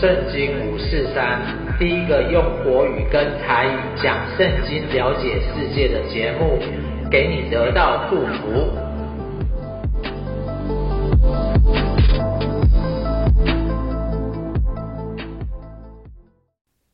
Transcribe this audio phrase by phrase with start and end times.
[0.00, 1.40] 圣经五四三，
[1.78, 6.58] 第一个用国语跟台语讲圣经、了解世界的节目，
[7.08, 8.70] 给你得到祝福。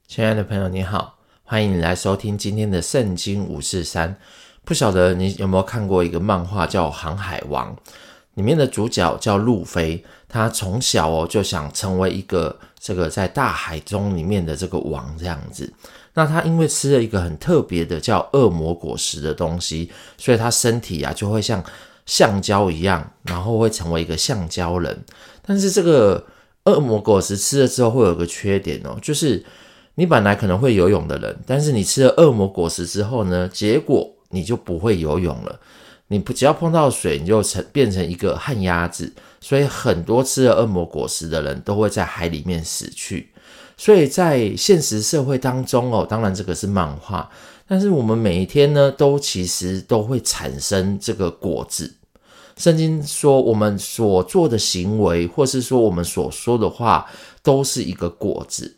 [0.06, 4.14] 亲爱的朋友，你好，欢迎你来收听今天的圣经五四三。
[4.62, 7.74] 不晓得你有没有看过一个漫画叫《航海王》，
[8.34, 15.70] 里面的主角叫路飞，他从小哦就想成为一个这个在大海中里面的这个王这样子。
[16.14, 21.62] 那他因为吃了一个很特别的叫恶魔果实的东西，所以他身体啊就会像
[22.06, 25.04] 橡胶一样，然后会成为一个橡胶人。
[25.46, 26.24] 但是这个
[26.64, 29.44] 恶魔果实吃了之后会有个缺点哦，就是
[29.94, 35.60] 你本来可能会游泳的人，但是你吃了恶魔果实之后呢，结果你就不会游泳了，
[36.08, 39.12] 你不只要碰到水，你就成变成一个旱鸭子。
[39.40, 43.30] 所以很多吃了恶魔果实的人都会在海里面死去。
[43.76, 47.30] 所以在现实社会当中哦，当然这个是漫画，
[47.66, 51.94] 但是我们每一天呢，都其实都会产生这个果子。
[52.56, 57.08] 圣经说，我们所做的行为，或是说我们所说的话，
[57.42, 58.76] 都是一个果子。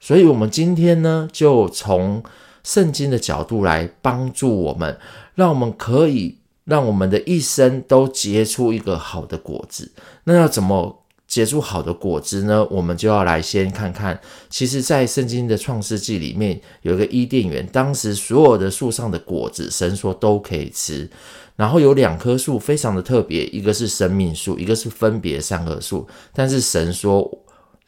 [0.00, 2.22] 所以，我们今天呢，就从
[2.68, 4.98] 圣经的角度来帮助我们，
[5.34, 9.90] 让我们可以让我们的一生都结出一个好的果子。
[10.24, 12.62] 那要怎么结出好的果子呢？
[12.70, 21.08] 我们就要来先看看，其实，在圣经的创世纪里面有一个伊甸园，当时所有的树上的果子，神说都可以吃。
[21.56, 26.06] 然后有两棵树非常的特别，一个是生命树，一个是分别善恶树。
[26.34, 27.38] 但是神说，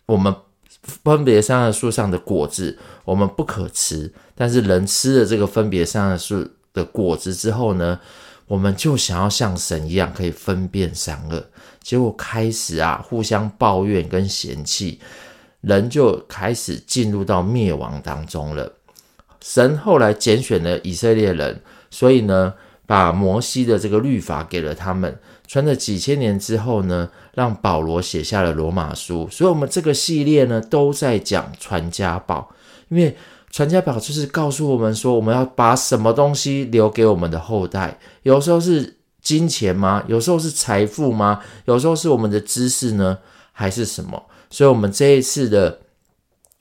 [0.07, 0.35] 我们。
[0.83, 4.13] 分别善恶树上的果子，我们不可吃。
[4.35, 8.01] 但是人吃了这个分别善恶树的果子之后呢，
[8.47, 11.45] 我们就想要像神一样可以分辨善恶。
[11.83, 15.01] 结果开始啊，互相抱怨跟嫌弃，
[15.61, 18.73] 人就开始进入到灭亡当中了。
[19.43, 22.55] 神后来拣选了以色列人，所以呢，
[22.87, 25.19] 把摩西的这个律法给了他们。
[25.51, 29.29] 传了几千年之后呢，让保罗写下了罗马书。
[29.33, 32.55] 所以，我们这个系列呢，都在讲传家宝。
[32.89, 33.17] 因为
[33.51, 37.99] 传家宝就是告诉我们说，我们要把什么东西留给我们的后代。
[38.23, 40.05] 有时候是金钱吗？
[40.07, 41.41] 有时候是财富吗？
[41.65, 43.19] 有时候是我们的知识呢？
[43.51, 44.23] 还是什么？
[44.51, 45.81] 所以，我们这一次的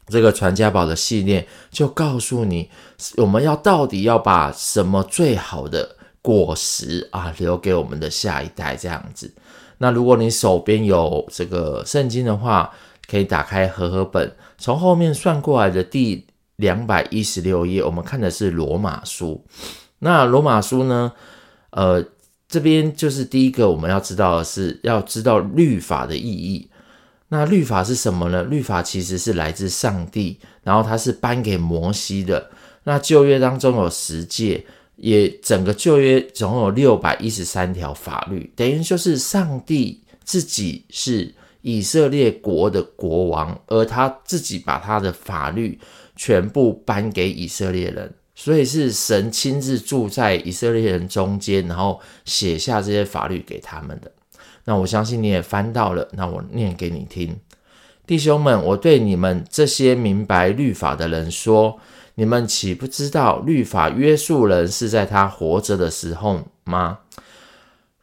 [0.08, 2.72] 这个传家宝的系列，就告诉你，
[3.18, 5.98] 我们要到底要把什么最好的。
[6.22, 9.34] 果实啊，留给我们的下一代这样子。
[9.78, 12.70] 那如果你手边有这个圣经的话，
[13.10, 16.26] 可以打开和合本，从后面算过来的第
[16.58, 19.46] 两百一十六页，我们看的是罗马书。
[20.00, 21.14] 那罗马书呢，
[21.70, 22.04] 呃，
[22.50, 26.70] 这边就是第一个我们要知道的是，要知道律法的意义。
[27.30, 28.44] 那律法是什么呢？
[28.44, 32.50] 律法其实是来自上帝，然后它是颁给摩西的。
[32.84, 34.66] 那旧约当中有十诫。
[35.02, 45.80] 也整个旧约总共有六百一十三条法律，等于就是上帝自己是以色列国的国王，而他自己把他的法律
[46.16, 54.12] 全部颁给以色列人，所以是神亲自住在以色列人中间，然后写下这些法律给他们的。
[54.66, 57.36] 那我相信你也翻到了，那我念给你听，
[58.06, 61.80] 弟兄们，我对你们这些明白律法的人说。
[62.20, 67.00] 你们岂不知道律法约束人是在他活着的时候吗？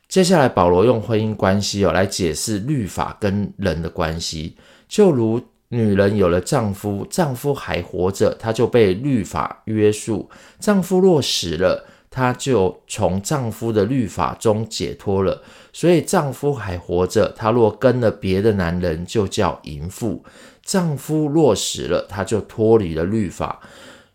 [0.08, 4.56] 接下来，保罗用婚姻关系哦来解释律法跟人的关系，
[4.88, 5.38] 就如
[5.68, 10.26] 女人有了丈夫，丈夫还活着，她就被律法约束；
[10.58, 15.42] 丈夫若死了，她就从丈夫的律法中解脱了。
[15.74, 20.22] 所以，丈夫还活着，她若跟了别的男人，就叫淫妇；
[20.62, 23.60] 丈夫若死了，她就脱离了律法。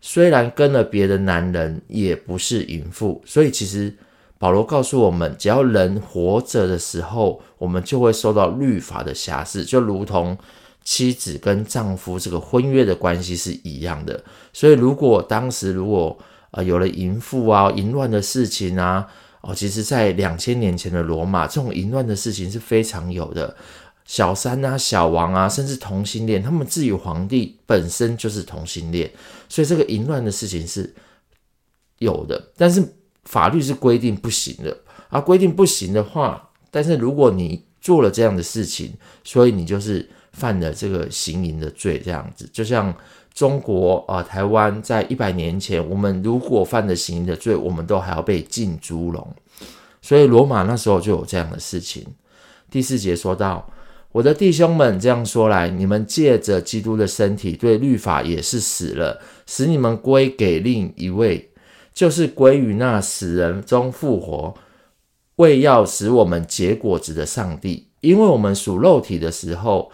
[0.01, 3.21] 虽然跟了别的男人，也不是淫妇。
[3.25, 3.95] 所以，其实
[4.39, 10.35] 保罗告诉我们，只要人活着的时候，我们就会受到律法的辖制，就如同
[10.83, 14.21] 妻子跟丈夫这个婚约的关系是一样的。
[14.51, 16.17] 所以，如果当时如果
[16.49, 19.07] 呃有了淫妇啊、淫乱的事情啊，
[19.41, 23.55] 哦，其实，在两千年前的罗马，这种淫乱的事情是非常有的。
[24.03, 29.09] 小三啊、小王啊，甚至同性恋，他们自己皇帝本身就是同性恋，
[29.51, 30.95] 所以这个淫乱的事情是
[31.97, 32.41] 有的。
[32.55, 32.81] 但是
[33.25, 34.77] 法律是规定不行的
[35.09, 38.93] 啊，规定不行的话，但是如果你做了这样的事情，
[39.25, 42.49] 所以你就是犯了这个行淫的罪，这样子。
[42.53, 42.95] 就像
[43.33, 49.35] 中国啊、台湾在一百年前，我们如果犯了行淫的罪，我们都还要被浸猪笼。
[50.01, 52.07] 所以罗马那时候就有这样的事情。
[52.69, 53.69] 第四节说到。
[54.13, 61.49] 我的弟兄们，这样说来，你们借着基督的身体对律法也是死了，使你们归给另一位，
[61.93, 64.53] 就是归于那死人中复活，
[65.37, 67.87] 为要使我们结果子的上帝。
[68.01, 69.91] 因为我们属肉体的时候，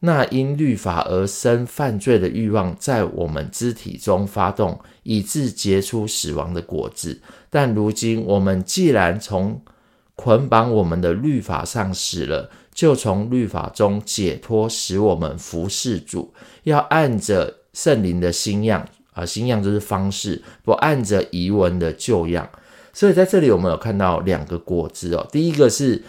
[0.00, 7.20] 那因律法而生犯罪的欲望在我们肢体中发动，以致结出死亡的果子。
[7.50, 9.60] 但如今我们既然从
[10.14, 16.34] 捆绑我们的律法上死了，就从律法中解脱，使我们服侍主，
[16.64, 22.46] 要按着圣灵的新样啊，新样就是方式，不按着仪文的旧样。
[22.92, 26.04] 所以在这里我们有看到两个果子哦，第一个是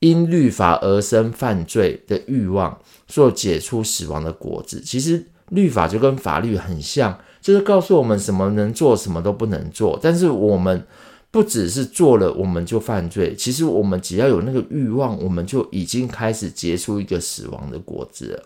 [0.00, 4.82] 因律法而生犯罪的欲望，所解除死亡的果子。
[4.82, 9.98] 其实律法就跟法律很像，就是告诉我们什么能做，什么都不能做。
[10.02, 10.86] 但是我们。
[11.32, 18.42] 不只是做了我们就犯罪，其实我们只要有那个欲望，我们就已经开始结出一个死亡的果子了。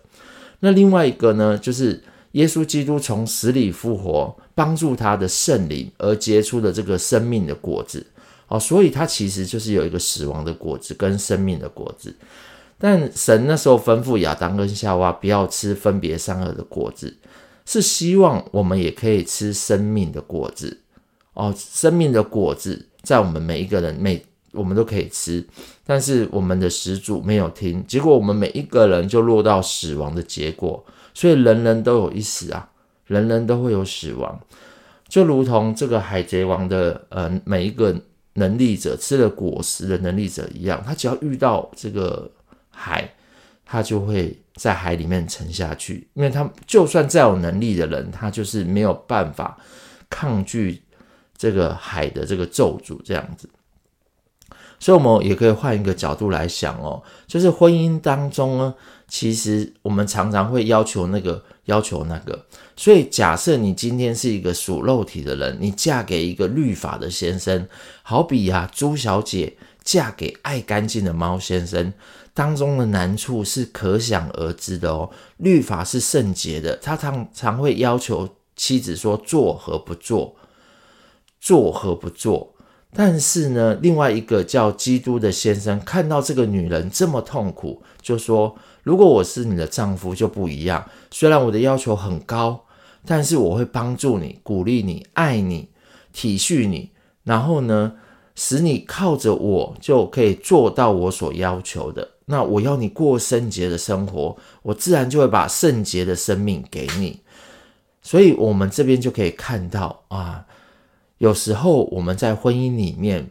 [0.61, 2.01] 那另外一个呢，就是
[2.31, 8.05] 耶稣基督从死里复活，帮助他的圣灵而结出的这个生命的果子。
[8.47, 12.15] 哦，所以他其实就是有一个死亡的果子跟生命的果子。
[12.79, 17.17] 但神那时候吩咐亚当跟夏娃不要吃分别善恶的果子，
[17.65, 20.79] 是希望我们也可以吃生命的果子。
[21.37, 25.45] 哦，生命的果子在我们每一个人每我们都可以吃，
[25.85, 32.67] 但是我们的始祖没有听，结果我们每一个人就落到死亡的结果，所以人人都有一死啊，
[33.05, 34.39] 人人都会有死亡，
[35.07, 37.95] 就如同这个海贼王的呃每一个
[38.33, 42.27] 能力者吃了果实的能力者一样，他只要遇到这个
[42.71, 43.07] 海，
[43.63, 49.55] 他就会在海里面沉下去，因为他就算再有能力的人，他就是没有办法
[50.09, 50.81] 抗拒。
[51.37, 53.47] 这个海的这个咒诅这样子，
[54.79, 58.73] 所以我们也可以换一个角度来想哦，就是婚姻当中呢，
[59.07, 62.45] 其实我们常常会要求那个要求那个，
[62.75, 67.67] 所以假设你今天是一个属肉体的人，你嫁给一个律法的先生，
[68.01, 71.93] 好比啊朱小姐嫁给爱干净的猫先生，
[72.33, 75.09] 当中的难处是可想而知的哦。
[75.37, 80.35] 律法是圣洁的，他常常会要求妻子说做和不做。
[81.39, 82.55] 做和不做，
[82.93, 90.89] 但是呢，另外一个叫基督的先生看到这个女人这么痛苦，就说：“如果我是你的丈夫就不一样。
[91.11, 92.65] 虽然我的要求很高，
[93.05, 95.69] 但是我会帮助你、鼓励你、爱你、
[96.11, 96.91] 体恤你，
[97.23, 97.93] 然后呢，
[98.33, 102.09] 使你靠着我就可以做到我所要求的。
[102.25, 107.21] 那我要你过圣洁的生活，我自然就会把圣洁的生命给你。
[108.01, 110.45] 所以，我们这边就可以看到啊。”
[111.17, 113.29] 有时候我们在婚姻里面，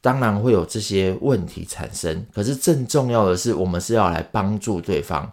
[0.00, 2.24] 当然会有这些问题产生。
[2.32, 5.30] 可是更重要的是，我们是要来帮助对方，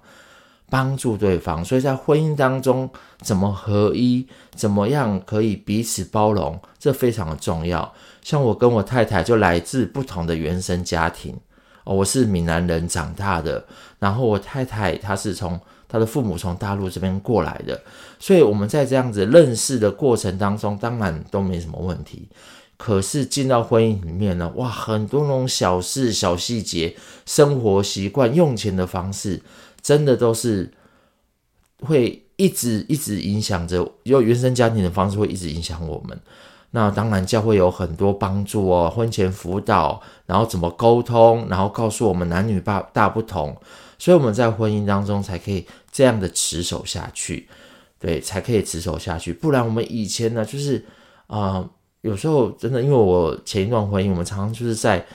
[0.70, 1.64] 帮助对方。
[1.64, 2.90] 所以在婚姻当中，
[3.20, 7.94] 怎么合一，怎么样可以彼此包容，这非常的重要。
[8.24, 11.40] 像我跟我太太就来自不同的原生家庭，
[11.84, 13.66] 哦，我是闽南人长大的，
[14.00, 15.60] 然后我太太她是从。
[15.92, 17.78] 他的父母从大陆这边过来的，
[18.18, 22.30] 所以我们在这样子认识的过程当中，当然都没什么问题。
[22.78, 26.96] 可是进到婚姻里面呢，哇，很多那种小事、小细节、
[27.26, 29.42] 生活习惯、用钱的方式，
[29.82, 30.72] 真的都是
[31.82, 36.18] 会一直一直影响着，用原生家庭的方式会一直影响我们。
[36.72, 43.56] 那当然教会有很多帮助哦，婚前辅导，然后怎么沟通，然后告诉我们男女大大不同。
[44.00, 47.48] 所以我们在婚姻当中才可以这样的持守下去，
[48.00, 49.34] 对，才可以持守下去。
[49.34, 50.86] 不然我们以前呢，就是
[51.28, 51.70] 啊、
[52.02, 55.06] 有时候真的，因为我前一段婚姻，我们常常就是在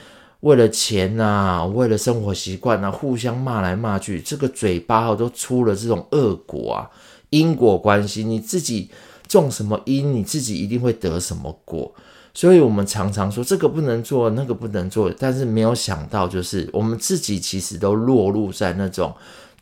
[0.41, 6.89] 为了钱啊，为了生活习惯啊，互相骂来骂去，这个嘴巴都出了这种恶果啊，
[7.31, 8.89] 因果关系，你自己
[9.27, 11.93] 种什么因，你自己一定会得什么果。
[12.33, 19.11] 所以我们常常说这个不能做，那个不能做，但是没有想到，就是我们自己其实都落入在那种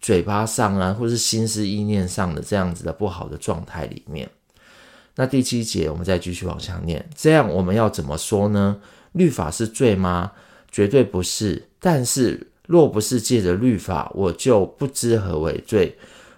[0.06, 4.30] 嘴巴上啊，或是心思意念上的这样子的不好的状态里面。
[5.16, 8.78] 那第七节我们再继续往下念，这样我们要怎么说呢？
[9.14, 10.34] 律法是罪吗？
[10.72, 11.68] 绝对不是。
[11.80, 15.96] 但是若不是借着律法，我就不知何为罪；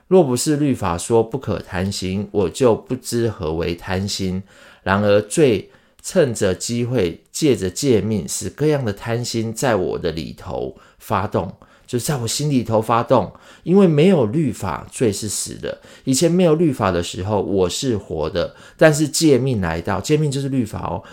[0.08, 4.42] 若不是律法说不可贪心，我就不知何为贪心。
[4.82, 5.70] 然而罪。
[6.04, 11.54] 趁着机会，借着诫命，使各样的贪心在我的里头发动，
[11.88, 13.32] 就在我心里头发动。
[13.64, 15.80] 因为没有律法，罪是死的。
[16.04, 21.04] 以前没有律法的时候，我是活的；但是诫命来到，诫命就是律法哦，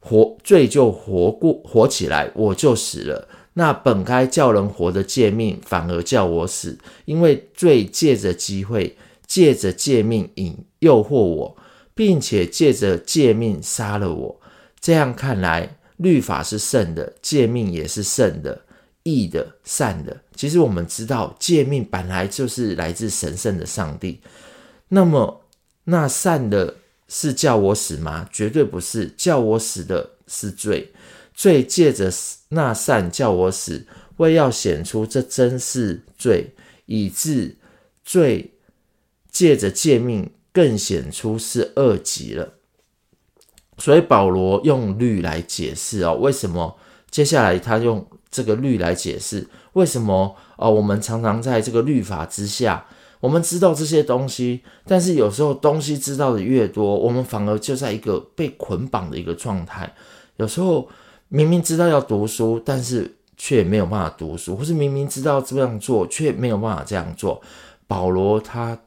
[0.00, 3.28] 活罪就活过活起来，我就死了。
[3.54, 8.96] 那本该叫人活的诫命，反而叫我死，因为罪借着机会，
[9.26, 11.56] 借着诫命引诱惑我，
[11.94, 14.40] 并且借着诫命杀了我。
[14.80, 18.62] 这样看来，律法是圣的，诫命也是圣的、
[19.02, 20.20] 义的、善的。
[20.34, 24.20] 其实我们知道，诫命本来就是来自神圣的上帝。
[24.88, 25.42] 那么，
[25.84, 26.76] 那善的
[27.08, 28.28] 是叫我死吗？
[28.32, 30.92] 绝对不是，叫我死的是罪。
[31.34, 32.12] 罪借着
[32.48, 33.86] 那善叫我死，
[34.16, 36.52] 为要显出这真是罪，
[36.86, 37.56] 以致
[38.04, 38.54] 罪
[39.30, 42.54] 借着诫命更显出是恶极了。
[43.78, 46.76] 所以保罗用律来解释哦，为什么
[47.10, 50.70] 接下来他用这个律来解释为什么哦？
[50.70, 52.84] 我们常常在这个律法之下，
[53.20, 59.92] 我们知道这些东西，但是有时候东西知道的越多，我们反而就在一个被捆绑的一个状态，
[60.36, 60.88] 有时候。
[61.30, 67.38] 明明知道要读书，但是却没有办法读书，或是明明知道这样做，却没有办法这样做。
[67.86, 68.80] 保罗他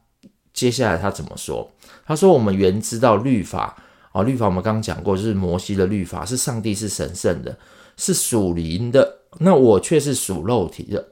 [0.51, 1.69] 接下来他怎么说？
[2.03, 3.77] 他说：“我们原知道律法
[4.11, 7.55] 啊，律法我们刚刚讲过，就是摩西的律法，是上帝是神圣的，
[7.95, 9.20] 是属灵的。
[9.39, 11.07] 那我却是属肉体的，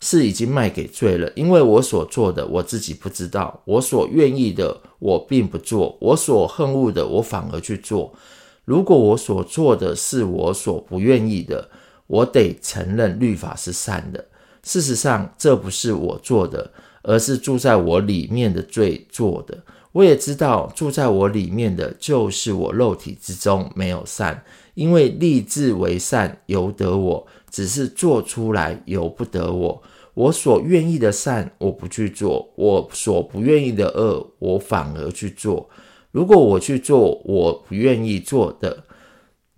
[0.00, 1.30] 是已经卖给罪了。
[1.36, 8.14] 因为我所做的，我自己不知道；我所愿意的，我并不做；我所恨恶的，我反而去做。”
[8.64, 11.68] 如果我所做的是我所不愿意的，
[12.06, 14.24] 我得承认律法是善的。
[14.62, 19.62] 事实上，这不是我做的，而是住在我里面的罪做的。
[19.92, 24.42] 我也知道住在我里面的就是我肉体之中没有善，
[24.74, 29.82] 因为立志为善由得我，只是做出来由不得我。
[30.14, 35.68] 我所愿意的善我不去做，我所不愿意的恶我反而去做。
[36.12, 38.84] 如果我去做我不愿意做的，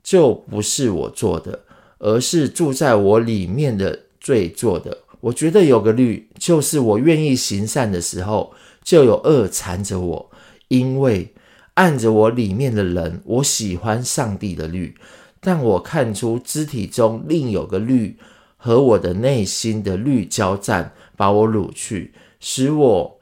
[0.02, 1.60] 就不是我做的，
[1.98, 4.96] 而是住在我里面的罪做的。
[5.20, 10.30] 我觉得有个律，就是我愿意行善的时候，就有恶缠着我，
[10.68, 11.34] 因为
[11.76, 14.94] 按着我里面的人，我喜欢上帝的律，
[15.40, 18.18] 但我看出肢体中另有个律
[18.56, 23.12] 和我的内心的律交战，把我掳去，使我。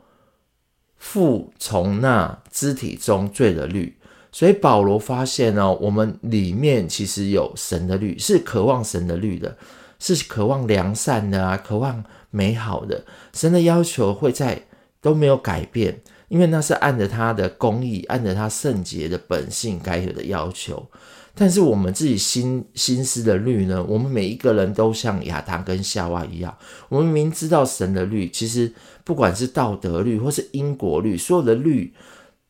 [0.97, 3.95] 服从那肢体中罪的律，
[4.33, 9.55] 所以保罗发现哦，我们里面其实有神的律，是渴望神的律的，
[9.99, 13.05] 是渴望良善的啊，渴望美好的。
[13.35, 14.63] 神的要求会在
[15.03, 20.87] 都没有改变，因为那是按着他的公义，按着他圣洁的本性该有的要求。
[21.37, 23.83] 但是我们自己心心思的律呢？
[23.89, 26.57] 我们每一个人都像亚当跟夏娃一样，
[26.89, 31.93] 我们明知道神的律，其实不管是道德律或是因果律，所有的律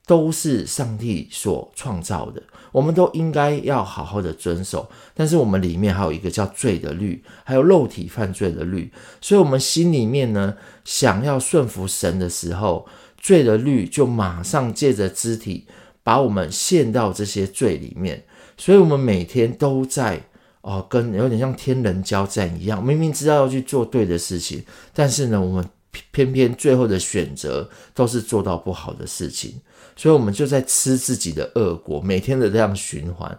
[0.06, 4.86] 都是上帝所创造的，我们都应该要好好的遵守。
[5.14, 10.54] 但是我们里面还有一个叫罪的律，还有肉体犯罪的律，所以我们心里面呢，
[10.84, 12.86] 想要顺服神的时候，
[13.24, 15.66] 罪的律就马上借着肢体
[16.02, 18.22] 把我们陷到这些罪里面。
[18.58, 20.20] 所以，我们每天都在
[20.60, 22.84] 哦，跟有点像天人交战一样。
[22.84, 24.62] 明明知道要去做对的事情，
[24.92, 25.64] 但是呢，我们
[26.10, 29.54] 偏偏最后的选择都是做到不好的事情。
[29.96, 33.38] 所以，我们就在吃自己的恶果，每天的这样循环，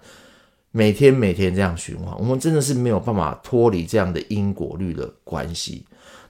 [0.72, 5.86] 每天每天这样循环，我们真的是没有办法脱离这样的因果律的关系。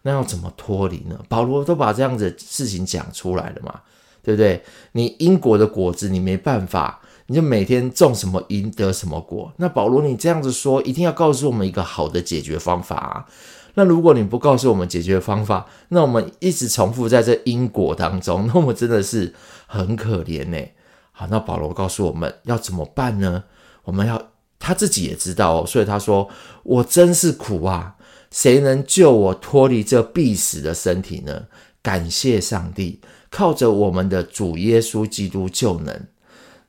[0.06, 1.20] 那要怎么脱离呢？
[1.28, 3.82] 保罗都把这样子事情讲出来了嘛，
[4.22, 4.64] 对不对？
[4.92, 7.02] 你因果的果子，你没办法。
[7.28, 9.52] 你就每天种什么因得什么果。
[9.58, 13.26] 那保罗，你这样子说，一定要告诉我们一个好的解决方法啊。
[13.74, 19.34] 那如果你不告诉我们解决方法，那我们一直重复在这因果当中，那我们真的是
[19.66, 20.68] 很可怜呢。
[21.12, 23.46] 好，那保罗告诉我们要怎么办呢？
[23.86, 24.22] 我们要
[24.60, 26.30] 他自己也知道哦，所以他说
[26.62, 27.95] ：“我真是苦啊，
[28.36, 31.46] 谁能救我脱离这必死的身体呢？”
[31.82, 33.00] 感谢上帝，
[33.30, 36.08] 靠着我们的主耶稣基督就能。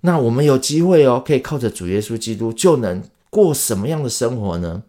[0.03, 4.85] 那我们有机会哦，可以靠着主耶稣基督就能过什么样的生活呢？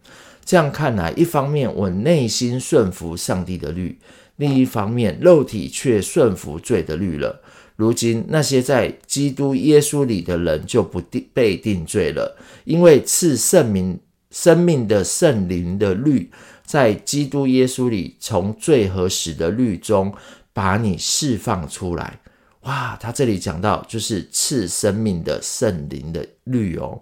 [0.45, 3.97] 这样看来，一方面我内心顺服上帝的律，
[4.35, 7.41] 另一方面肉体却顺服罪的律了。
[7.75, 13.97] 如今那些在基督耶稣里的人就不定被定罪了，因为赐圣名
[14.29, 16.29] 生命的圣灵的律，
[16.67, 20.13] 在基督耶稣里从罪和死的律中
[20.53, 22.19] 把你释放出来。
[22.61, 27.01] 哇，他这里讲到就是赐生命的圣灵的律哦，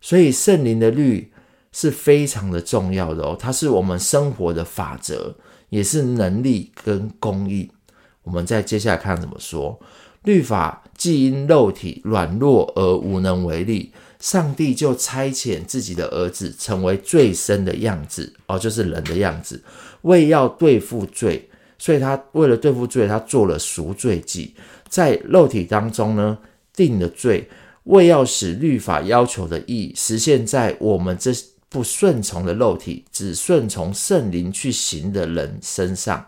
[0.00, 1.32] 所以圣灵的律
[1.70, 5.36] 是非常的重要的哦，它是我们生活的法则，
[5.68, 7.70] 也是能力跟公义。
[8.24, 9.78] 我们再接下来看怎么说，
[10.24, 19.60] 律法既因肉体软弱而无能为力，上帝就差遣自己的儿子成为罪身的样子，哦，就是人的样子，
[20.02, 21.48] 为要对付罪，
[21.78, 24.54] 所以他为了对付罪，他做了赎罪祭，
[24.88, 26.38] 在肉体当中呢，
[26.74, 27.48] 定了罪，
[27.84, 31.32] 为要使律法要求的义实现在我们这
[31.70, 36.26] 不顺从的肉体，只顺从圣灵去行的人身上。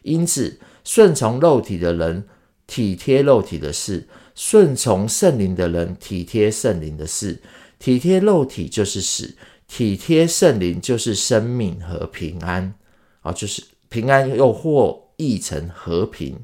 [0.00, 2.24] 因此，顺从肉体的人
[2.66, 4.08] 体贴肉体的事。
[4.34, 7.40] 顺从圣灵的人体贴圣灵的事，
[7.78, 9.36] 体贴肉体就是死，
[9.68, 12.74] 体贴圣灵就是生命和平安
[13.22, 16.36] 啊，就是平安又或译成和平。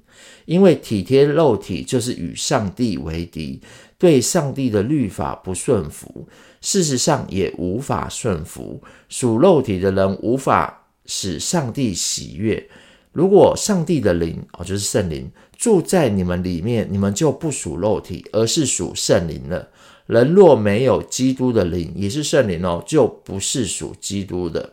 [0.44, 3.60] 因为体贴肉体就是与上帝为敌，
[3.98, 6.28] 对上帝的律法不顺服，
[6.60, 8.82] 事实上也无法顺服。
[9.08, 12.68] 属肉体的人无法使上帝喜悦。
[13.12, 15.30] 如果上帝的灵哦，就是圣灵
[15.60, 19.68] 住在你们里面，你们就不属肉体，而是属圣灵了。
[20.06, 24.72] 人若没有基督的灵，也是圣灵哦，就不是属基督的。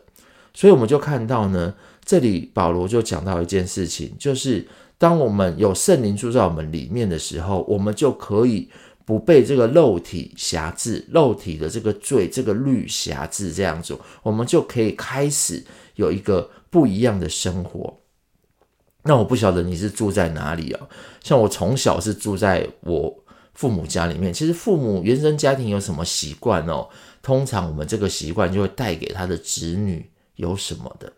[0.54, 1.74] 所以我们就看到呢，
[2.06, 4.66] 这里保罗就讲到一件事情，就是
[4.96, 8.66] 当我们有圣灵住在我们里面的时候，我们就可以
[9.04, 15.62] 不被这个肉体辖制，肉体的这个罪、这个律辖制，这样子，我们就可以开始
[15.96, 17.94] 有一个不一样的生活。
[19.08, 20.86] 那我不晓得你是住在哪里啊？
[21.24, 23.24] 像我从小是住在我
[23.54, 24.30] 父母家里面。
[24.30, 26.86] 其实父母原生家庭有什么习惯哦？
[27.22, 31.10] 通常我们这个习惯就会带给他的子女有什么的。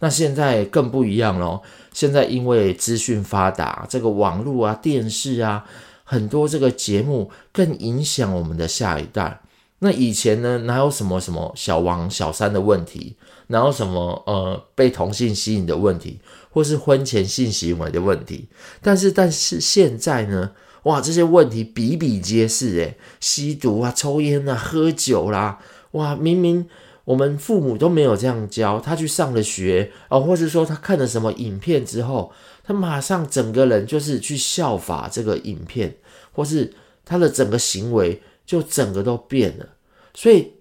[0.00, 1.62] 那现在更不一样咯。
[1.94, 5.64] 现在因为资讯发达，这个网络啊、电视啊，
[6.04, 9.40] 很多这个节目更影响我们的下一代。
[9.78, 13.16] 那以前呢，哪有什么什么小王小三的问题？
[13.46, 16.20] 哪有什么呃被同性吸引的问题？
[16.50, 18.48] 或是婚前性行为的问题，
[18.82, 20.52] 但是但是现在呢，
[20.82, 25.60] 哇，这些问题比比皆是，诶，吸毒啊、抽烟啊、喝酒啦，
[25.92, 26.68] 哇，明明
[27.04, 32.32] 我们父母都没有这样教，他去上了学哦，或者说他看了什么影片之后，
[32.64, 35.96] 他马上整个人就是去效法这个影片，
[36.32, 36.72] 或是
[37.04, 39.66] 他的整个行为就整个都变了，
[40.14, 40.52] 所以。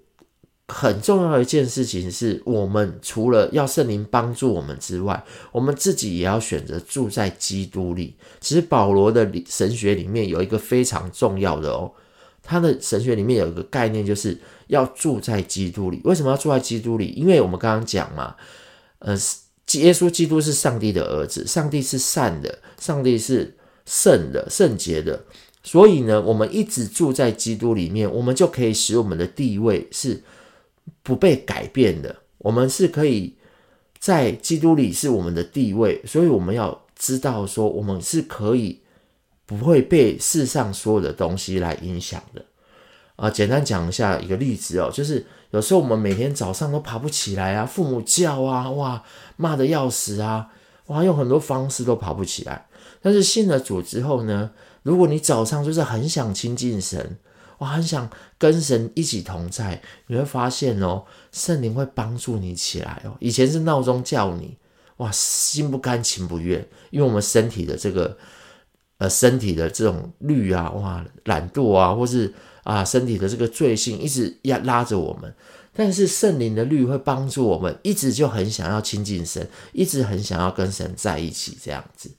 [0.69, 8.13] 很重要的一件事情是，我们除了要圣灵帮助我们之外，我们自己也要选择住在基督里。
[8.39, 11.91] 其实保罗的神学里面有一个非常重要的哦，
[12.43, 15.99] 他的神学里面有一个概念，就是要住在基督里。
[16.03, 17.07] 为什么要住在基督里？
[17.17, 18.35] 因为我们刚刚讲嘛，
[18.99, 19.17] 呃，
[19.71, 25.25] 耶稣基督是上帝的儿子，上帝是善的，上帝是圣的、圣洁的，
[25.63, 30.21] 所以呢，我们一直住在基督里面，我们就可以使我们的地位是。
[31.03, 33.35] 不被改变的，我们是可以
[33.99, 38.81] 在基督里是我们的地位，所以我们要知道说，我们是可以
[39.45, 42.45] 不会被世上所有的东西来影响的
[43.15, 43.29] 啊。
[43.29, 49.03] 简单讲一下一个例子哦，就是有时候我们每天早上都爬不起来啊，父母叫啊，哇，
[49.37, 50.49] 骂得要死啊，
[50.87, 52.67] 哇，用很多方式都爬不起来。
[53.01, 54.51] 但是信了主之后呢，
[54.83, 57.17] 如果你早上就是很想亲近神。
[57.59, 63.15] 我很想跟神一起同在，你会发现哦，圣灵会帮助你起来哦。
[63.19, 64.57] 以前是闹钟叫你，
[64.97, 68.17] 哇，心不甘情不愿，因为我们身体的这个
[68.97, 75.35] 呃身体的这种律啊，哇，懒惰啊，或是啊身体的这个罪性一直压拉着我们，
[75.73, 82.09] 但是圣灵的律会帮助我们，一直就很想要亲近神，一直很想要跟神在一起这样子。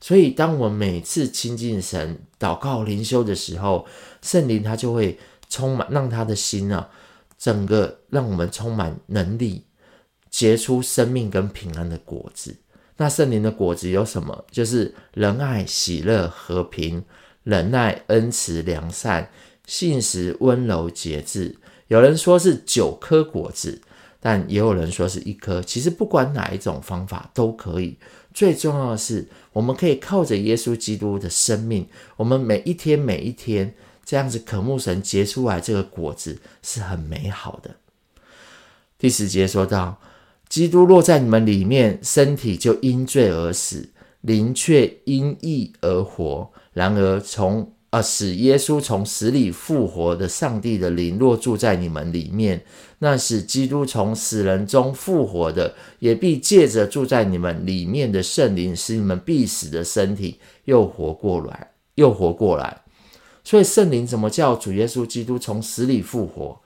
[0.00, 3.86] 所以，当我们每次亲近神、祷告、灵修的时候，
[4.22, 6.88] 圣灵他就会充满，让他的心啊，
[7.38, 9.64] 整个让我们充满能力，
[10.30, 12.56] 结出生命跟平安的果子。
[12.98, 14.44] 那圣灵的果子有什么？
[14.50, 17.04] 就是仁爱、喜乐、和平、
[17.42, 19.30] 忍耐、恩慈、良善、
[19.66, 21.56] 信实、温柔、节制。
[21.88, 23.80] 有人说是九颗果子，
[24.20, 25.62] 但也有人说是一颗。
[25.62, 27.98] 其实不管哪一种方法都可以。
[28.36, 31.86] 最重要的是，我们可以靠着耶稣基督的生命，
[32.18, 37.76] 我们每一天每一天这样子渴慕神结出来这个果子是很美好的。
[38.98, 39.98] 第十节说到，
[40.50, 43.88] 基督落在你们里面，身体就因罪而死，
[44.20, 46.52] 灵却因义而活。
[46.74, 52.62] 然而从啊，使耶稣从死里复活的上帝的灵若住在你们里面，
[52.98, 62.82] 那使基督从死人中复活的，也必借着住在你们里面的圣灵，使你们必死的身体又活过来，又活过来。
[63.42, 66.60] 所以圣灵怎么叫主耶稣基督从死里复活？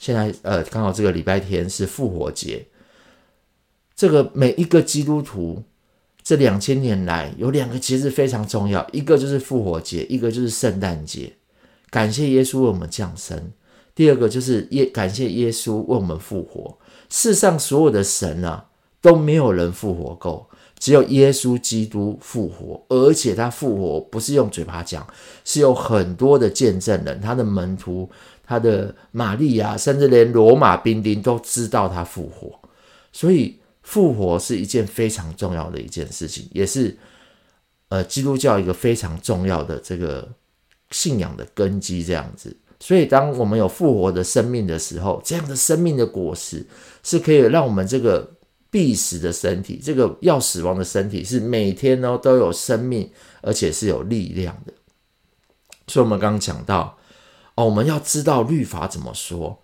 [0.00, 2.66] 现在呃，刚好这个礼拜天是复活节，
[3.94, 5.62] 这个每一个基督徒。
[6.22, 11.32] 这两千年来有两个节日非常重要，一个就是复活节，一个就是圣诞节。
[11.90, 13.52] 感谢耶稣为我们降生，
[13.94, 16.78] 第二个就是耶感谢耶稣为我们复活。
[17.10, 18.66] 世上所有的神啊，
[19.00, 20.46] 都没有人复活够，
[20.78, 25.06] 只有耶稣基督复活，而且他复活不是用嘴巴讲，
[25.44, 28.08] 是有很多的见证人，他的门徒、
[28.46, 32.50] 他的玛利亚，甚至连罗马兵丁都知道他复活。
[33.12, 36.96] 所以复活是一件非常重要的一件事情，也是
[37.88, 40.28] 呃基督教一个非常重要的这个
[40.90, 42.56] 信仰的根基，这样子。
[42.80, 46.66] 所以，当我们有复活的生命的时候，这样的生命的果实
[47.04, 48.28] 是可以让我们这个
[48.70, 53.08] 必死的身体，这个要死亡的身体，是每天呢都有生命，
[53.40, 54.72] 而且是有力量的。
[55.86, 56.98] 所以，我们刚刚讲到，
[57.54, 59.61] 哦，我们要知道律法怎么说。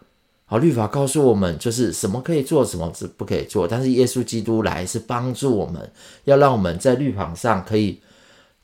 [0.50, 3.68] 好，律法告诉我们，就是什么可以做，什么是不可以做。
[3.68, 5.92] 但是，耶稣基督来是帮助我们，
[6.24, 8.00] 要让我们在律法上可以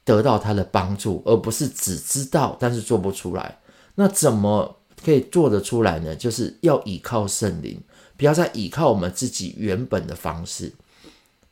[0.02, 3.58] 得到他的帮助，而不是只知道，但是做不出来。
[3.96, 6.16] 那怎么可以做得出来呢？
[6.16, 7.78] 就是要倚靠圣灵，
[8.16, 10.72] 不要再倚靠我们自己原本的方式。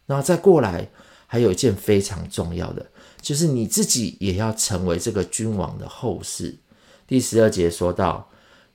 [0.07, 0.89] 那再过来，
[1.27, 2.87] 还有一件非常重要的，
[3.21, 6.57] 就是你自己也要成为这个君王的后嗣。
[7.07, 8.31] 第十二节说到：“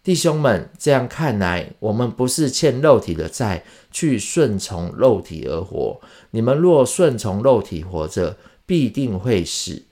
[0.08, 6.00] 弟兄们，这样看来，我们不是欠肉体的债，去顺从肉体而活。
[6.32, 9.84] 你们若顺从肉体活着，必定会死。”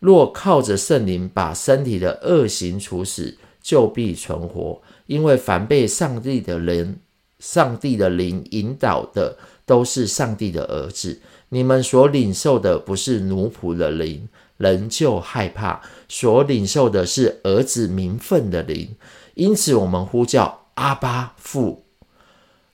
[0.00, 4.82] 若靠着圣灵把身体的恶行处死，就必存活。
[5.06, 6.98] 因为凡被上帝的人、
[7.38, 11.20] 上帝的灵引导的，都是上帝的儿子。
[11.50, 18.96] 你们所领受的不是奴仆的灵，人就害怕；所领受的是儿子名分的灵。
[19.34, 21.84] 因此，我们呼叫阿巴父。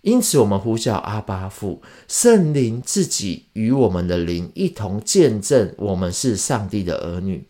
[0.03, 7.47] 因此，我们呼叫阿巴父，圣灵自己与我们的灵一同见证，我们是上帝的儿女。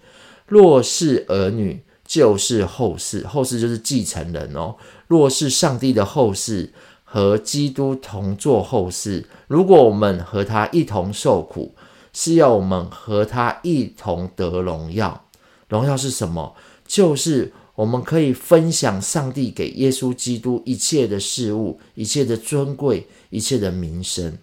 [0.47, 4.77] 若是儿女，就是后世，后世就是继承人哦。
[5.07, 6.73] 若是上帝的后世，
[7.05, 9.27] 和基督同作后嗣。
[9.47, 11.75] 如果我们和他一同受苦，
[12.14, 15.27] 是要我们和他一同得荣耀。
[15.68, 16.57] 荣耀是什么？
[16.87, 17.53] 就是。
[17.79, 24.37] 我们可以分享上帝给耶稣基督一切的事物，一切的尊贵，一切的名声。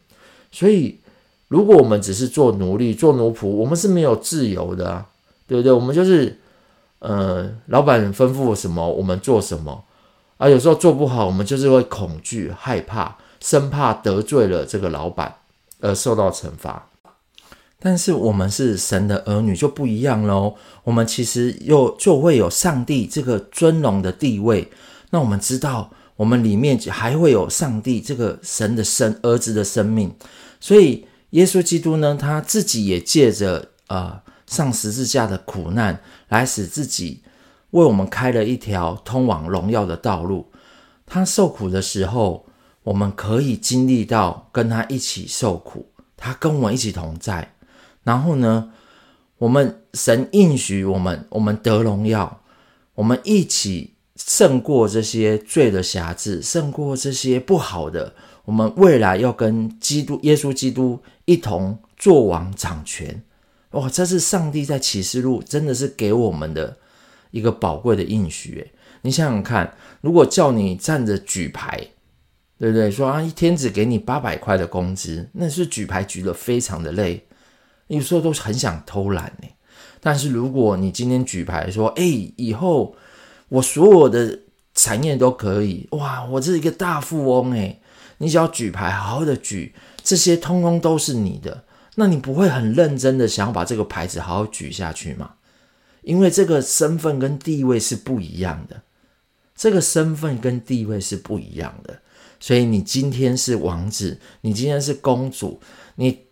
[0.54, 0.98] 所以，
[1.50, 5.08] 如果我们只是做奴隶、做奴仆，我们是没有自由的啊，
[5.50, 5.70] 对不对？
[5.70, 6.40] 我们就是，
[7.00, 9.84] 呃，老板吩咐什么，我们做什么
[10.38, 10.48] 啊。
[10.48, 15.36] 有时候做不好，我们就是会恐惧、害怕，生怕得罪了这个老板
[15.82, 16.88] 而受到惩罚。
[17.86, 20.56] 但是我们是神的儿女就不一样喽。
[20.84, 24.72] 我们其实又就会有上帝这个尊荣的地位。
[25.12, 30.12] 那我们知道，我们里面还会有上帝这个神的生儿子的生命。
[30.60, 37.22] 所以耶稣基督呢，他自己也借着呃上十字架的苦难，来使自己
[37.70, 40.48] 为我们开了一条通往荣耀的道路。
[41.06, 42.48] 他受苦的时候，
[42.82, 45.86] 我们可以经历到跟他一起受苦，
[46.18, 47.52] 他跟我一起同在。
[48.06, 48.72] 然后呢，
[49.38, 52.42] 我们神应许我们，我们得荣耀，
[52.94, 58.14] 我们一起胜过这些罪的瑕疵，胜过这些不好的。
[58.46, 63.24] 我们未来要跟基督、耶稣基督一同作王掌权。
[63.72, 66.78] 哇，这是上帝在启示录真的是给我们的
[67.32, 68.60] 一个宝贵的应许。
[68.60, 71.76] 诶，你想想看，如果叫你站着举牌，
[72.60, 72.92] 对不对？
[72.92, 77.26] 说啊，一天只给你八百块的工资，那是举牌举得非常的累。
[77.88, 79.48] 有时候都很想偷懒呢，
[80.00, 82.04] 但是如果你今天举牌说，哎，
[82.36, 82.96] 以后
[83.48, 84.40] 我所有的
[84.74, 87.80] 产业都可以，哇，我这是一个大富翁哎，
[88.18, 95.36] 你只要举牌，好好的举，这些通通都是你的，那你不会很认真的想要把这个牌子好好举下去吗？
[96.02, 98.82] 因为这个身份跟地位是不一样的，
[99.56, 102.00] 这个身份跟地位是不一样的，
[102.40, 105.60] 所以你今天是王子，你今天是公主，
[105.96, 106.25] 你。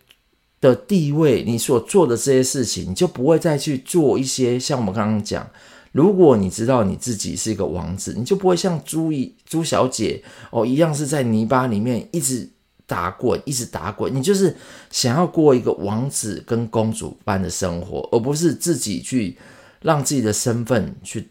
[0.63, 5.45] 的地位，你所做的这些事情，你就不会再去做一些像我们刚刚讲，
[5.91, 12.49] 如果你知道你自己是一个王子，你就不会像朱一朱小姐哦一样是在泥巴里面一直
[12.87, 14.15] 打滚，一直打滚。
[14.15, 14.55] 你就是
[14.89, 19.37] 想要过一个王子跟公主般的生活，而不是自己去
[19.81, 21.27] 让自己的身份去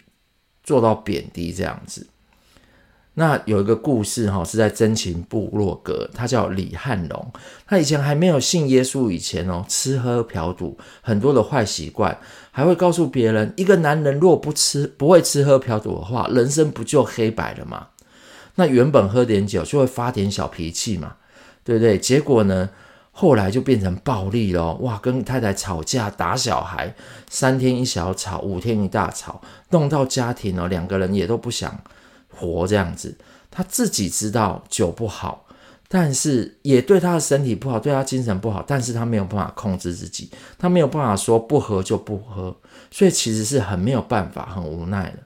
[0.62, 2.06] 做到贬低这样子。
[3.14, 7.32] 那有一个故事哈，是在真情部落格，他叫李汉龙。
[7.66, 12.16] 他以前还没有信耶稣以前哦，吃喝嫖赌很多的坏习惯，
[12.50, 17.88] 还会告诉别人，一个男人若不吃不会吃喝嫖赌的话，人生不就黑白了吗？
[18.54, 21.16] 那原本喝点酒就会发点小脾气嘛，
[21.64, 21.98] 对不对？
[21.98, 22.70] 结果呢，
[23.10, 26.94] 后来就变成暴力了，哇，跟太太吵架打小孩，
[27.28, 31.78] 三天一小吵，五天一大吵，弄到家庭哦，两个人也都不想。
[32.34, 33.16] 活这样子。
[33.54, 35.44] 他自己知道酒不好，
[35.86, 42.56] 但是也对他的身体不好，对他精神不好，但是他没有办法控制自己，他没有办法说不喝就不喝，
[42.90, 45.18] 所以其实是很没有办法，很无奈的。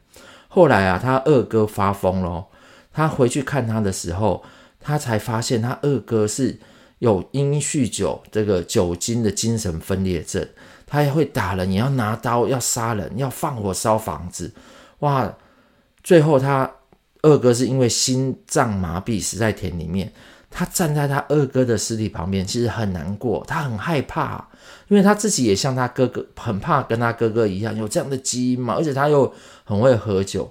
[0.48, 2.44] 后来啊，他二哥发疯了，
[2.92, 4.42] 他回去看他的时候，
[4.80, 6.58] 他才发现他二哥是
[6.98, 10.44] 有因酗酒这个酒精的精神分裂症，
[10.84, 14.52] 他也会打人，也要拿刀要杀人，要放火烧房子，
[14.98, 15.32] 哇！
[16.02, 16.68] 最后他。
[17.26, 20.12] 二哥是因为心脏麻痹死在田里面，
[20.48, 24.46] 他站在他二哥的尸体旁边，其实很难过，他很害怕，
[24.86, 29.34] 因为他自己也像他哥哥，很怕跟他哥哥一样有这样的基因嘛，而且他又
[29.64, 30.48] 很会喝酒，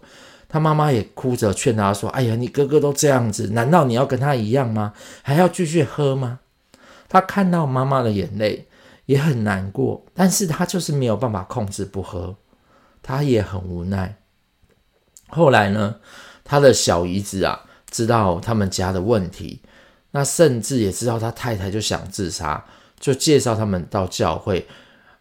[0.49, 4.91] 他妈妈也哭着劝他说：“哎呀，你哥哥都这样子，难道你要跟他一样吗？
[5.21, 6.39] 还要继续喝吗？”
[7.07, 8.67] 他看到妈妈的眼泪
[9.05, 12.35] 也很难过，但是他就是没有办法控制不喝，
[13.01, 14.17] 他也很无奈。
[15.29, 15.95] 后来呢？
[16.45, 19.59] 他的小姨子啊，知道他们家的问题，
[20.11, 22.63] 那甚至也知道他太太就想自杀，
[22.99, 24.67] 就介绍他们到教会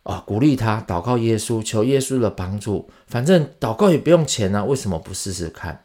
[0.02, 2.90] 啊，鼓励他祷告耶稣，求耶稣的帮助。
[3.06, 5.84] 反正祷告也不用钱啊，为什么不试试看？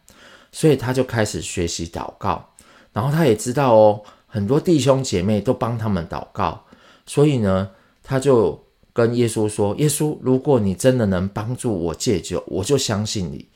[0.52, 2.50] 所以他就开始学习祷告。
[2.92, 6.66] 然后他也知道哦，很多弟兄姐妹都帮他们祷告，
[7.06, 7.70] 所以呢，
[8.04, 13.48] 他就跟耶稣说：“耶稣，如果你真的能帮助我戒酒，我就相信你。”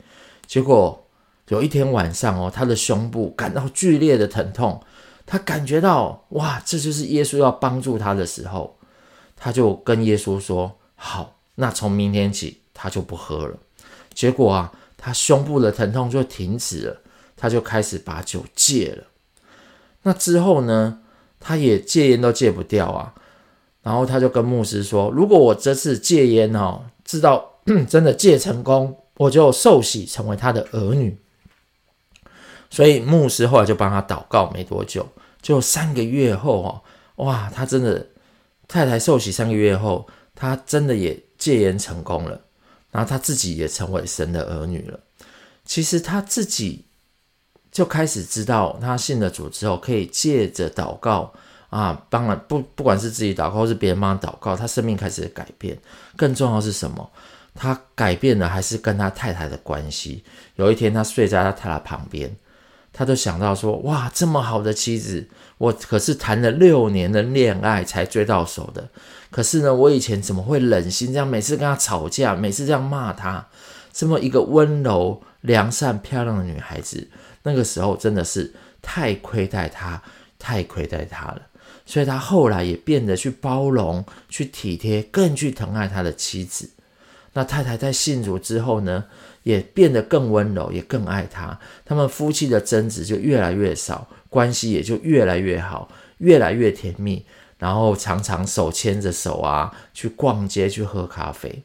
[0.47, 1.02] 结果。
[1.49, 4.81] 有一天晚上哦，他的胸部感到剧烈的疼痛，
[5.25, 8.77] 他感觉到哇，这就是耶稣要帮助他的时候，
[9.35, 13.57] 他就跟耶稣说：“好，那从明天起他就不喝了。”
[14.13, 16.97] 结果啊，他胸部的疼痛就停止了，
[17.35, 19.03] 他就开始把酒戒了。
[20.03, 21.01] 那之后呢，
[21.39, 23.13] 他也戒烟都戒不掉啊，
[23.81, 31.17] 然后他就跟牧师说：“如果我这次戒烟哦，知道真的戒成功，我就受洗成为他的儿女。”
[32.73, 35.07] 所以牧师后来就帮他祷告，没多久，
[35.43, 36.81] 就三个月后哦，
[37.23, 38.07] 哇，他真的
[38.67, 42.41] 太太受洗三个月后，他真的也戒烟成功了，
[42.89, 44.99] 然后他自己也成为神的儿女了。
[45.63, 46.83] 其实他自己
[47.71, 51.31] 就开始知道，他信了主之后，可以借着祷告
[51.69, 55.77] 啊，当然不不管是自己祷告，或是别人帮他祷告，他生命开始改变。
[56.17, 57.07] 更重要是什么？
[57.53, 60.23] 他改变了，还是跟他太太的关系。
[60.55, 62.35] 有一天，他睡在他太太旁边。
[62.95, 65.27] 他就想到说：“哇，这么好的妻子，
[65.57, 68.87] 我可是谈了六年的恋爱才追到手的。
[69.31, 73.47] 可是呢，我以前怎么会忍心这样每次跟他吵架，每次这样骂他？
[73.91, 77.09] 这么一个温柔、良善、漂亮的女孩子，
[77.41, 79.99] 那个时候真的是太亏待她，
[80.37, 81.41] 太亏待她了。
[81.87, 86.69] 所以他后来也变得去包容、去体贴，更去疼爱他的妻子。
[87.33, 89.05] 那太太在信主之后呢？”
[89.43, 91.59] 也变得更温柔，也更爱他。
[91.85, 97.25] 他们夫妻的争执就越来越少，关系也就越来越好，越来越甜蜜。
[97.59, 101.63] 然后常常手牵着手啊，去逛街，去喝咖啡。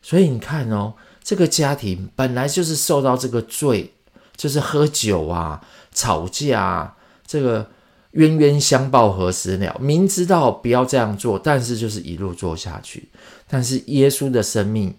[0.00, 3.92] 所以你看哦，这个家庭本来就是受到这个罪，
[4.36, 7.68] 就是喝酒啊、吵架啊，这个
[8.12, 9.76] 冤冤相报何时了？
[9.80, 13.08] 明知道不要这样做，但是就是一路做下去。
[13.46, 14.94] 但是耶稣的生命。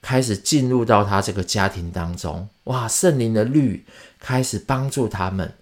[0.00, 2.86] 开始进入到他这个家庭当中，哇！
[2.86, 3.84] 圣灵的律
[4.20, 5.52] 开始帮助他们，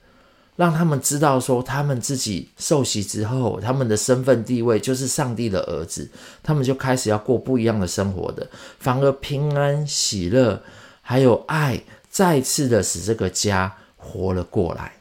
[0.57, 6.11] 让他们知道说，他们自己受洗之后，他们的身份地位就是上帝的儿子，
[6.43, 10.63] 他们就开始要过不一样的生活的，反而平安喜乐
[11.01, 14.93] 还有爱，再次的使这个家活了过来。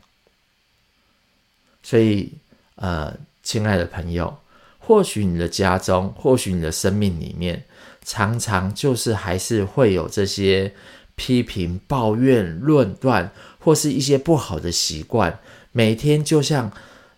[1.84, 2.32] 所以，
[2.76, 4.38] 呃，亲爱的朋友，
[4.80, 7.64] 或许你的家中，或许你的生命里面。
[8.06, 10.72] 常常就是还是会有这些
[11.16, 15.40] 批评、抱怨、论断，或是一些不好的习惯，
[15.72, 16.72] 每天就像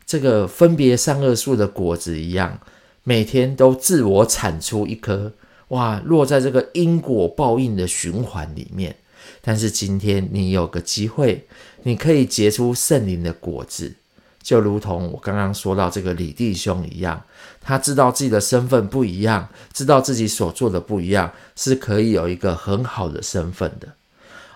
[0.05, 2.61] 这个分别善恶树的果子一样，
[3.03, 5.33] 每天都自我产出一颗，
[5.69, 8.95] 哇，落在这个因果报应的循环里面。
[9.41, 11.45] 但是今天你有个机会，
[11.83, 13.95] 你可以结出圣灵的果子。
[14.47, 17.21] 就如同我刚刚说到这个李弟兄一样，
[17.59, 23.93] 他知道自己的身份不一样，知道自己所做的不一样，是可以有一个很好的身份的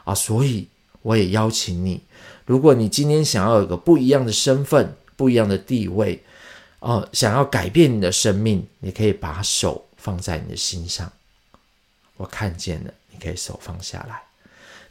[0.05, 0.15] 啊。
[0.15, 0.65] 所以
[1.01, 1.99] 我也邀请你，
[2.45, 6.23] 如果你今天想要有个不一样的身份、不一样的地位，
[6.79, 11.11] 哦、想要改变你的生命，你可以把手放在你的心上。
[12.15, 14.21] 我看见了，你可以手放下来。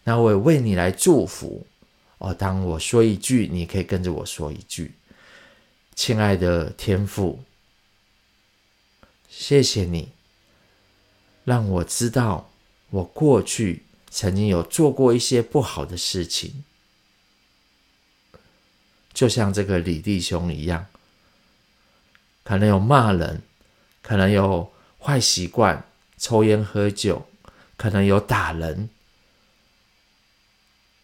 [0.05, 1.67] 那我也为你来祝福。
[2.21, 4.93] 哦，当我说一句，你可以跟着我说一句。
[5.95, 7.43] 亲爱的天父，
[9.27, 10.11] 谢谢你
[11.45, 12.51] 让我知道
[12.91, 16.63] 我过去曾经有做过一些不好的事情，
[19.15, 20.87] 就像这个李弟兄一样，
[22.45, 23.41] 可能有骂人，
[24.03, 25.87] 可能有坏习惯，
[26.19, 27.27] 抽烟喝酒，
[27.79, 28.91] 可能有打人，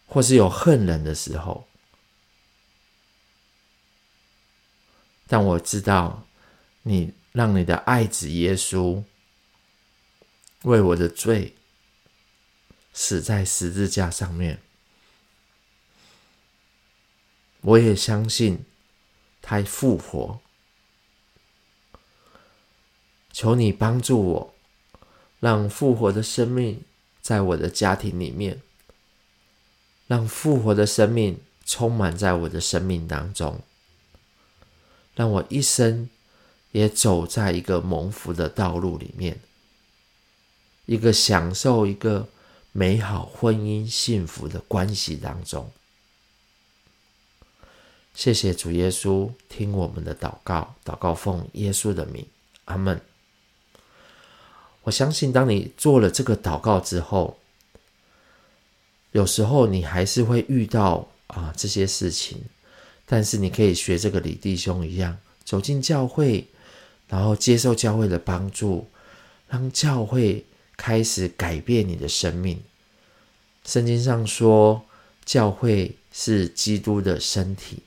[0.07, 1.67] 或是有恨人的时候。
[5.27, 6.25] 但我知道，
[6.83, 9.03] 你让你的爱子耶稣
[10.63, 11.53] 为我的罪
[12.93, 14.61] 死在十字架上面。
[17.61, 18.63] 我也相信
[19.41, 20.39] 他复活。
[23.33, 24.55] 求你帮助我，
[25.41, 26.83] 让复活的生命
[27.21, 28.61] 在我的家庭里面，
[30.07, 33.59] 让复活的生命充满在我的生命当中。
[35.15, 36.09] 让我一生
[36.71, 39.39] 也走在一个蒙福的道路里面，
[40.85, 42.27] 一个享受一个
[42.71, 45.71] 美好婚姻幸福的关系当中。
[48.13, 52.25] 谢谢主耶稣，听我们的祷告，祷告奉耶稣的名，
[52.65, 53.01] 阿门。
[54.83, 57.39] 我相信，当你做了这个祷告之后，
[59.17, 62.37] 有时候你还是会遇到啊这些事情。
[63.09, 66.45] 但是你可以学这个李弟兄一样，走进教会，
[67.07, 68.85] 然后接受教会的帮助，
[69.47, 72.61] 让教会开始改变你的生命。
[73.63, 74.83] 圣经上说，
[75.23, 77.81] 教会是基督的身体。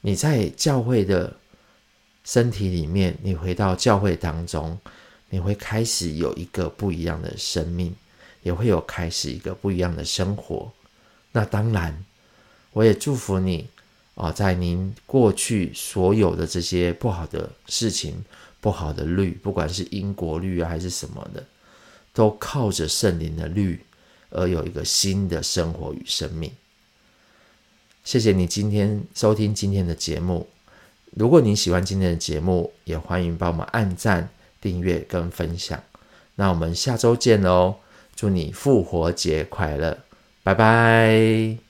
[0.00, 1.36] 你在教会的
[2.24, 4.76] 身体里面，你回到教会当中，
[5.30, 7.94] 你会开始有一个不一样的生命，
[8.46, 10.70] 也会有开始一个不一样的生活。
[11.32, 12.04] 那当然，
[12.72, 13.66] 我也祝福你。
[14.14, 18.24] 啊，在您过去所有的这些不好的事情、
[18.62, 21.44] 不好的律，不管是因果律啊还是什么的，
[22.14, 23.84] 都靠着圣灵的律
[24.30, 26.50] 而有一个新的生活与生命。
[28.04, 30.48] 谢谢你今天收听今天的节目。
[31.10, 34.30] 如果你喜欢今天的节目，也欢迎帮我们按赞、
[34.62, 35.82] 订阅跟分享。
[36.36, 37.76] 那我们下周见喽！
[38.16, 39.98] 祝你复活节快乐，
[40.42, 41.65] 拜拜。